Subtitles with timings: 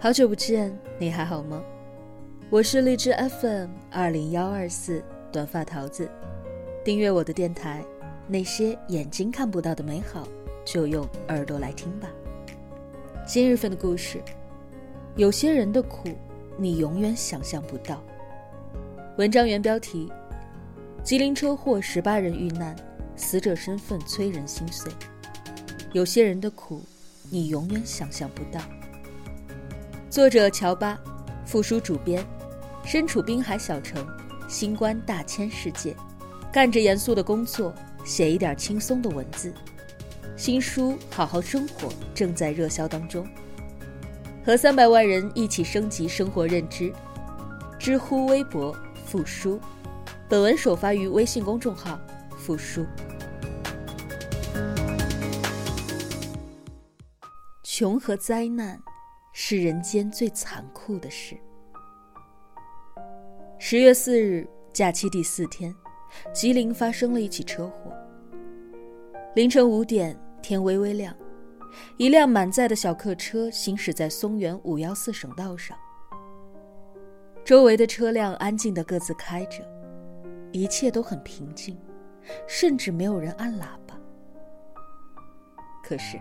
[0.00, 1.60] 好久不见，你还好吗？
[2.50, 5.02] 我是荔枝 FM 二零幺二四
[5.32, 6.08] 短发桃子，
[6.84, 7.84] 订阅我的电台，
[8.28, 10.28] 那些眼睛看不到的美好，
[10.64, 12.08] 就用耳朵来听吧。
[13.26, 14.22] 今日份的故事，
[15.16, 16.10] 有些人的苦，
[16.56, 18.00] 你永远想象不到。
[19.16, 20.08] 文章原标题：
[21.02, 22.76] 吉林车祸十八人遇难，
[23.16, 24.92] 死者身份催人心碎。
[25.92, 26.84] 有些人的苦，
[27.28, 28.60] 你永远想象不到。
[30.18, 30.98] 作者乔巴，
[31.46, 32.26] 复书主编，
[32.84, 34.04] 身处滨海小城，
[34.48, 35.94] 新冠大千世界，
[36.52, 37.72] 干着严肃的工作，
[38.04, 39.54] 写一点轻松的文字。
[40.36, 43.24] 新书《好好生活》正在热销当中，
[44.44, 46.92] 和三百万人一起升级生活认知。
[47.78, 48.76] 知乎、微博
[49.06, 49.60] 复书，
[50.28, 51.96] 本文首发于微信公众号
[52.36, 52.84] 复书。
[57.62, 58.76] 穷和灾难。
[59.40, 61.36] 是人间最残酷的事。
[63.56, 65.72] 十月四日，假期第四天，
[66.34, 67.96] 吉林发生了一起车祸。
[69.36, 71.14] 凌晨五点，天微微亮，
[71.98, 75.78] 一辆满载的小客车行驶在松原五幺四省道上。
[77.44, 79.64] 周围的车辆安静的各自开着，
[80.50, 81.78] 一切都很平静，
[82.48, 83.96] 甚至没有人按喇叭。
[85.80, 86.20] 可是，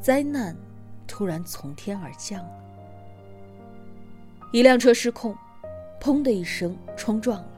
[0.00, 0.56] 灾难。
[1.06, 2.64] 突然从天而降了，
[4.52, 5.36] 一辆车失控，
[6.00, 7.48] 砰的一声冲撞了，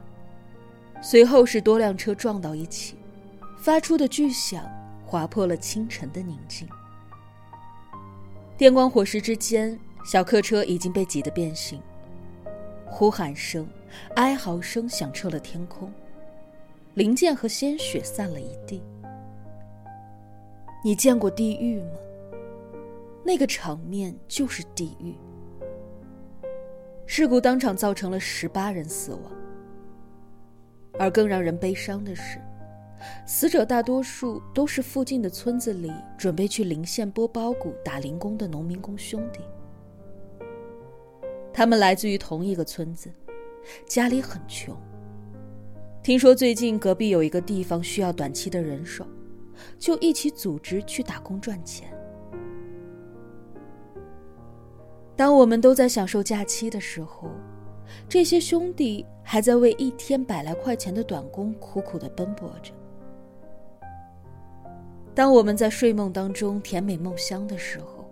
[1.01, 2.95] 随后是多辆车撞到一起，
[3.57, 4.63] 发出的巨响
[5.05, 6.67] 划破了清晨的宁静。
[8.57, 11.81] 电光火石之间，小客车已经被挤得变形，
[12.85, 13.67] 呼喊声、
[14.15, 15.91] 哀嚎声响彻了天空，
[16.95, 18.83] 零件和鲜血散了一地。
[20.83, 21.91] 你见过地狱吗？
[23.29, 25.13] 那个场面就是地狱。
[27.05, 29.31] 事故当场造成了十八人死亡，
[30.97, 32.41] 而更让人悲伤的是，
[33.27, 39.41] 死者大多数都是附近的村子里准备去临县剥包谷、打零工的农民工兄弟。
[41.53, 43.11] 他们来自于同一个村子，
[43.85, 44.75] 家里很穷。
[46.01, 49.05] 听说最近隔壁有一个地方需要短期的人手，
[49.77, 51.93] 就一起组织去打工赚钱。
[55.19, 57.29] 当我们都在享受假期的时候，
[58.07, 62.71] 这些兄弟还在为一天百来块钱的短工苦苦的奔波着。
[65.13, 68.09] 当我们在睡梦当中甜美梦乡的时候，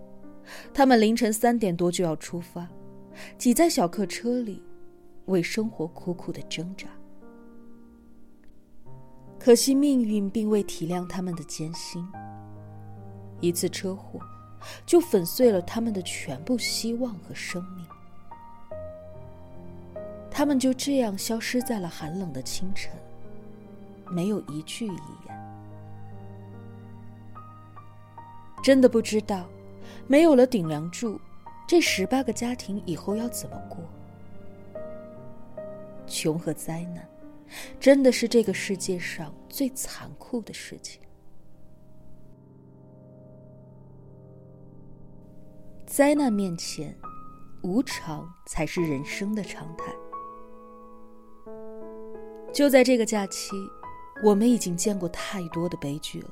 [0.73, 2.67] 他们凌晨三点多就要出发，
[3.37, 4.61] 挤在小客车里，
[5.27, 6.89] 为生活苦苦的挣扎。
[9.39, 12.05] 可惜命运并未体谅他们的艰辛，
[13.39, 14.19] 一次车祸。
[14.85, 17.85] 就粉碎了他们的全部希望和生命，
[20.29, 22.91] 他们就这样消失在了寒冷的清晨，
[24.09, 25.37] 没有一句遗言。
[28.63, 29.47] 真的不知道，
[30.07, 31.19] 没有了顶梁柱，
[31.67, 33.77] 这十八个家庭以后要怎么过？
[36.05, 37.07] 穷和灾难，
[37.79, 41.01] 真的是这个世界上最残酷的事情。
[45.97, 46.95] 灾难面前，
[47.63, 49.91] 无常才是人生的常态。
[52.53, 53.55] 就在这个假期，
[54.23, 56.29] 我们已经见过太多的悲剧了。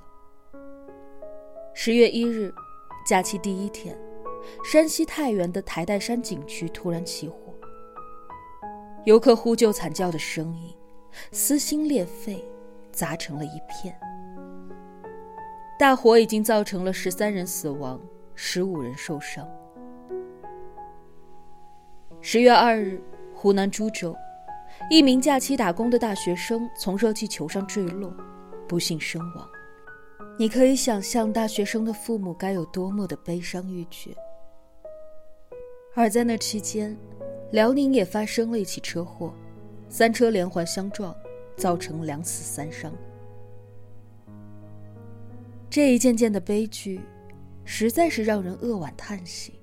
[1.74, 2.54] 十月一日，
[3.08, 3.98] 假期第一天，
[4.64, 7.52] 山西太原的台岱山景区突然起火，
[9.04, 10.76] 游客呼救惨叫的声音，
[11.32, 12.46] 撕心裂肺，
[12.92, 14.00] 砸成了一片。
[15.80, 18.00] 大火已经造成了十三人死亡。
[18.36, 19.48] 十五人受伤。
[22.22, 23.02] 十月二日，
[23.34, 24.16] 湖南株洲，
[24.90, 28.14] 一名假期打工的大学生从热气球上坠落，
[28.68, 29.50] 不幸身亡。
[30.38, 34.14] 你可以想象大学生的父母该有多么的悲伤欲绝。
[35.94, 36.98] 而在那期间，
[37.52, 39.34] 辽宁也发生了一起车祸，
[39.88, 41.16] 三车连环相撞，
[41.56, 42.92] 造成两死三伤。
[45.70, 47.00] 这一件件的悲剧。
[47.66, 49.60] 实在是让人扼腕叹息。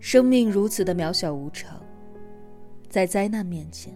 [0.00, 1.80] 生命如此的渺小无常，
[2.88, 3.94] 在灾难面前，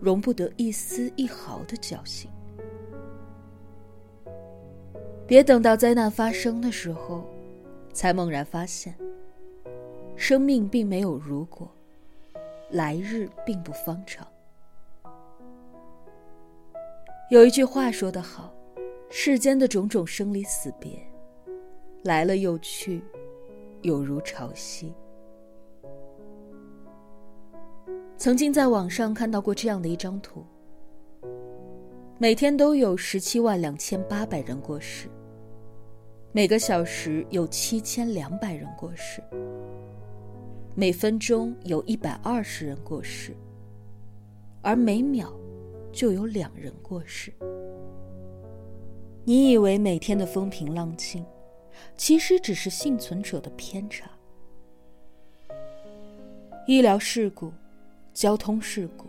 [0.00, 2.30] 容不得一丝一毫的侥幸。
[5.26, 7.24] 别等到灾难发生的时候，
[7.92, 8.94] 才猛然发现，
[10.16, 11.70] 生命并没有如果，
[12.70, 14.26] 来日并不方长。
[17.30, 18.54] 有一句话说得好
[19.10, 20.98] ：“世间的种种生离死别。”
[22.06, 23.02] 来了又去，
[23.82, 24.92] 有如潮汐。
[28.16, 30.44] 曾经在网上看到过这样的一张图：
[32.16, 35.08] 每天都有十七万两千八百人过世，
[36.30, 39.20] 每个小时有七千两百人过世，
[40.76, 43.34] 每分钟有一百二十人过世，
[44.62, 45.32] 而每秒
[45.90, 47.32] 就有两人过世。
[49.24, 51.24] 你以为每天的风平浪静，
[51.96, 54.10] 其实只是幸存者的偏差。
[56.66, 57.52] 医疗事故。
[58.14, 59.04] 交通事故、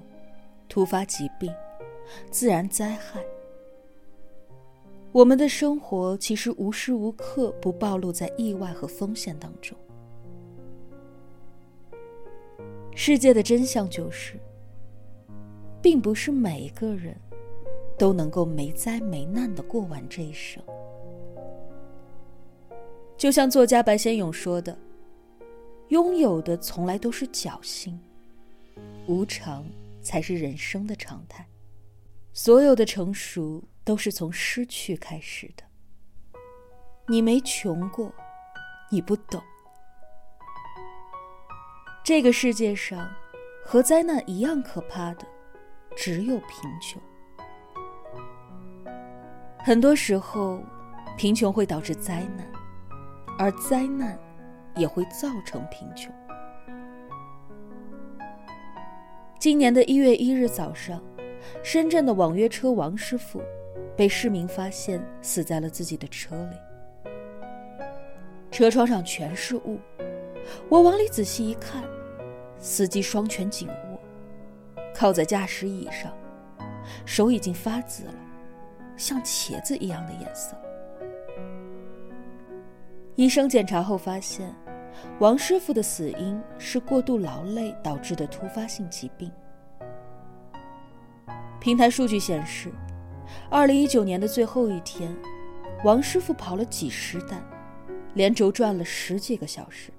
[0.68, 1.50] 突发疾病、
[2.30, 3.24] 自然灾害，
[5.14, 9.78] 我们的生活其实无时无刻不暴露在意外和风险当中。
[12.94, 14.34] 世界的真相就是，
[15.82, 17.16] 并不是每一个人
[17.98, 20.62] 都能够没灾没难的过完这一生。
[23.18, 24.78] 就像作家白先勇说的
[25.90, 28.00] ：“拥有的从来都是侥幸。”
[29.08, 29.66] 无常
[30.02, 31.46] 才是人生的常态，
[32.32, 35.64] 所有的成熟都是从失去开始的。
[37.08, 38.14] 你没穷过，
[38.92, 39.42] 你不懂。
[42.04, 43.10] 这个世界上，
[43.66, 45.26] 和灾难一样可怕的，
[45.96, 47.02] 只有贫穷。
[49.60, 50.62] 很多时候，
[51.18, 52.48] 贫穷会导致灾难，
[53.38, 54.18] 而灾难
[54.76, 56.14] 也会造成贫穷。
[59.40, 61.02] 今年的一月一日早上，
[61.64, 63.42] 深圳的网约车王师傅
[63.96, 67.12] 被市民发现死在了自己的车里，
[68.52, 69.80] 车窗上全是雾。
[70.68, 71.84] 我往里仔细一看，
[72.58, 74.00] 司机双拳紧握，
[74.96, 76.12] 靠在驾驶椅上，
[77.06, 78.16] 手已经发紫了，
[78.96, 80.58] 像茄子一样的颜色。
[83.18, 84.56] 医生检查后发现。
[85.20, 89.32] 王师傅的死因是过度劳累导致的突发性疾病。
[91.60, 92.72] 平台数据显示，
[93.50, 95.16] 二零一九年的最后一天，
[95.84, 97.44] 王师傅跑了几十单，
[98.16, 99.92] 连轴转了十几个小时，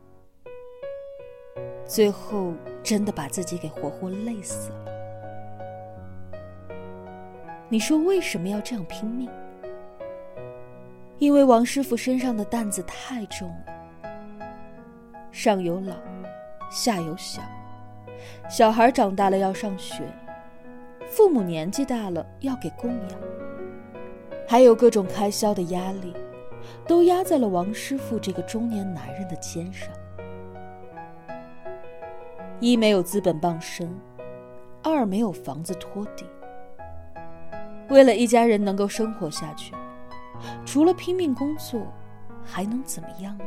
[1.85, 4.85] 最后真的把自己给活活累死了。
[7.69, 9.31] 你说为什么要这样拼命？
[11.19, 13.65] 因为王师傅身上的担子太重了。
[15.33, 15.95] 上有老，
[16.71, 17.43] 下有小，
[18.49, 20.03] 小孩长大了要上学，
[21.07, 23.19] 父母年纪大了要给供养，
[24.47, 26.15] 还有各种开销的压力，
[26.87, 29.89] 都压在了王师傅这个中年男人的肩上。
[32.61, 33.89] 一没有资本傍身，
[34.83, 36.25] 二没有房子托底。
[37.89, 39.73] 为了一家人能够生活下去，
[40.65, 41.87] 除了拼命工作，
[42.45, 43.45] 还能怎么样呢？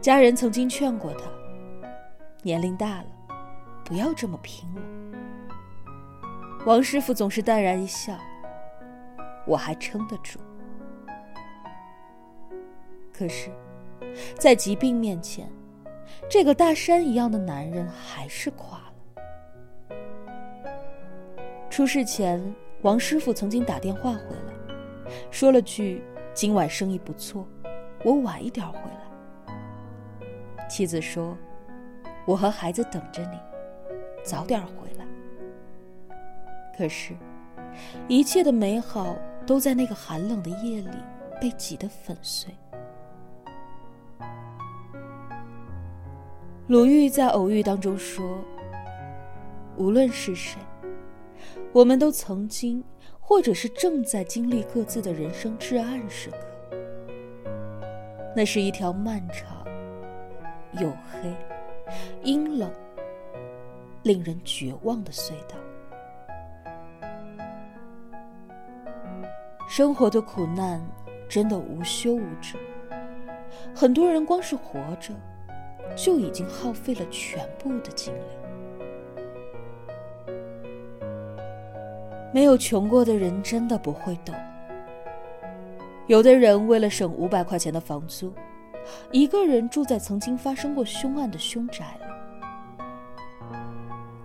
[0.00, 1.24] 家人曾经劝过他
[2.42, 3.06] ：“年龄大了，
[3.84, 4.82] 不要这么拼了。”
[6.66, 8.16] 王师傅总是淡然一笑
[9.46, 10.38] ：“我还撑得住。”
[13.12, 13.50] 可是，
[14.38, 15.48] 在疾病面前，
[16.28, 18.92] 这个大山一样的男人还是垮了。
[21.70, 22.54] 出事前，
[22.84, 26.02] 王师傅曾经打电话回来，说了句
[26.34, 27.48] ：“今晚生意不错，
[28.04, 29.56] 我晚一点回来。”
[30.68, 31.34] 妻子说
[32.28, 33.38] ：“我和孩子等着你，
[34.22, 35.06] 早点回来。”
[36.76, 37.14] 可是，
[38.06, 39.16] 一切的美好
[39.46, 40.98] 都在那个寒冷的夜里
[41.40, 42.52] 被挤得粉碎。
[46.66, 48.38] 鲁豫在《偶遇》当中说
[49.78, 50.60] ：“无论是谁，
[51.74, 52.84] 我们都曾经，
[53.18, 56.36] 或者是正在经历各自的人生至暗时刻。
[58.36, 59.64] 那是一条漫长。”
[60.74, 61.32] 黝黑、
[62.22, 62.70] 阴冷、
[64.04, 65.56] 令人绝望的隧道。
[69.68, 70.80] 生活的苦难
[71.28, 72.56] 真的无休无止，
[73.74, 75.12] 很多人光是活着，
[75.96, 78.43] 就已经耗费了全部的精力。
[82.34, 84.34] 没有穷过的人真的不会懂。
[86.08, 88.32] 有的人为了省五百块钱的房租。
[89.10, 92.06] 一个人住在曾经发生过凶案的凶宅里。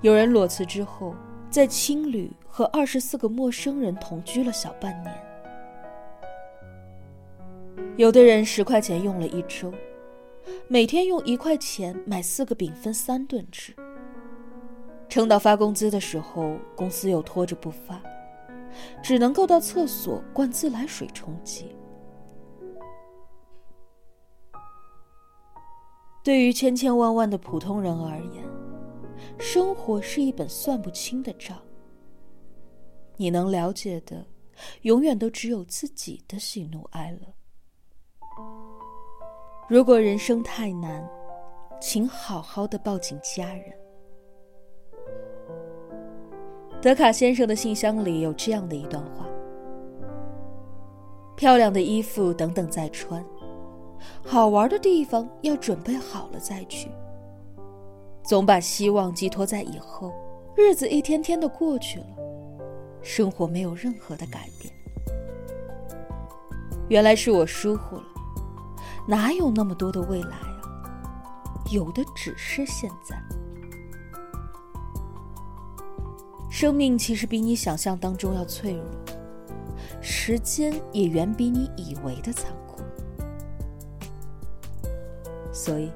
[0.02, 1.16] 有人裸辞之后，
[1.50, 5.16] 在青旅和二十四个陌生人同居了小半年。
[7.96, 9.72] 有的人十块钱用了一周，
[10.68, 13.74] 每天用一块钱买四个饼分三顿吃。
[15.10, 18.00] 撑到发工资的时候公司又拖着不发
[19.02, 21.76] 只能够到厕所灌自来水充饥。
[26.24, 28.44] 对于千千万万的普通人而言
[29.40, 31.58] 生活是一本算不清的账。
[33.18, 34.26] 你能了解的
[34.84, 37.34] 永远都只有自己的喜怒哀乐。
[39.68, 41.06] 如果人生太难
[41.82, 43.89] 请好好的抱紧家人
[46.82, 49.26] 德卡先生的信箱里有这样的一段话：
[51.36, 53.22] 漂亮的衣服等等再穿，
[54.26, 56.90] 好玩的地方要准备好了再去。
[58.24, 60.14] 总把希望寄托在以后，
[60.56, 62.06] 日子一天天的过去了，
[63.02, 64.74] 生活没有任何的改变。
[66.88, 68.04] 原来是我疏忽了。
[69.06, 70.64] 哪有那么多的未来啊？
[71.72, 73.18] 有的只是现在。
[76.60, 78.84] 生命其实比你想象当中要脆弱，
[80.02, 82.84] 时间也远比你以为的残酷。
[85.54, 85.90] 所以，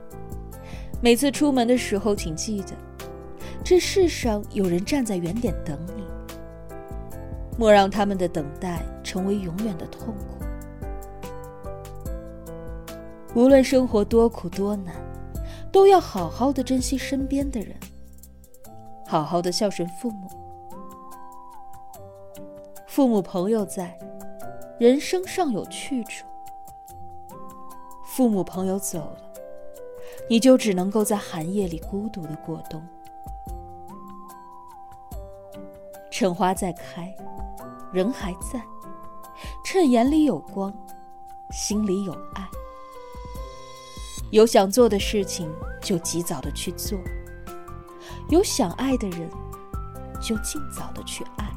[1.02, 2.70] 每次出门的时候，请记得，
[3.62, 6.04] 这世上有人站在原点等你。
[7.58, 10.46] 莫让他们的等待成为永远的痛苦。
[13.36, 14.96] 无论生活多苦多难，
[15.74, 17.76] 都要好好的珍惜身边的人，
[19.06, 20.23] 好好的孝顺父母。
[22.94, 23.98] 父母朋友在，
[24.78, 26.24] 人生尚有去处；
[28.06, 29.18] 父母朋友走了，
[30.30, 32.88] 你就只能够在寒夜里孤独的过冬。
[36.12, 37.12] 趁花在开，
[37.92, 38.60] 人还在；
[39.66, 40.72] 趁眼里有光，
[41.50, 42.48] 心里有爱。
[44.30, 47.00] 有想做的事情，就及早的去做；
[48.30, 49.28] 有想爱的人，
[50.22, 51.53] 就尽早的去爱。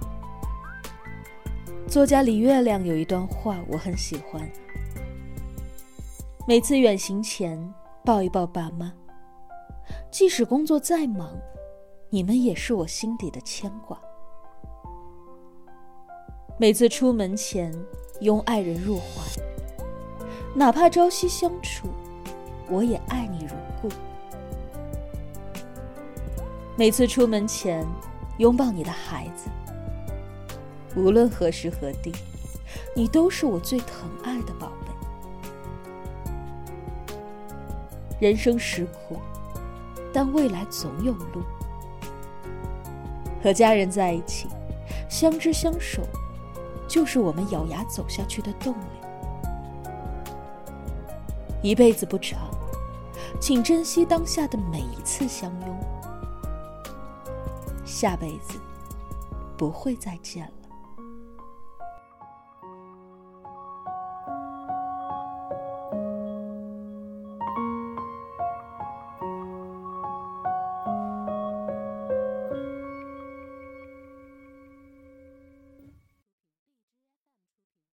[1.88, 4.42] 作家李月亮有一段话，我很喜欢：
[6.46, 7.72] 每次远行前
[8.04, 8.92] 抱一抱爸妈，
[10.10, 11.30] 即使工作再忙，
[12.10, 13.96] 你们也是我心底的牵挂；
[16.58, 17.72] 每次出门前
[18.20, 19.22] 拥爱人入怀，
[20.56, 21.88] 哪怕朝夕相处。
[22.68, 23.88] 我也爱你如故。
[26.76, 27.86] 每次出门前，
[28.38, 29.48] 拥抱你的孩子。
[30.96, 32.10] 无论何时何地，
[32.94, 34.92] 你都是我最疼爱的宝贝。
[38.18, 39.18] 人生实苦，
[40.12, 41.42] 但未来总有路。
[43.42, 44.48] 和家人在一起，
[45.08, 46.02] 相知相守，
[46.88, 48.86] 就是我们咬牙走下去的动力。
[51.62, 52.40] 一辈子不长。
[53.38, 55.78] 请珍惜当下的每一次相拥，
[57.84, 58.58] 下辈子
[59.58, 60.65] 不会再见了。